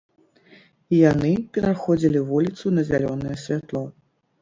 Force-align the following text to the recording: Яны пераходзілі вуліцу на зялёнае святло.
Яны 1.11 1.31
пераходзілі 1.59 2.25
вуліцу 2.33 2.75
на 2.81 2.89
зялёнае 2.91 3.35
святло. 3.47 3.89